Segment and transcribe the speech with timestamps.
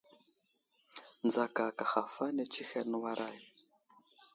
[1.25, 3.39] Nzaka aka haf ane tsəheɗ, nəwuray!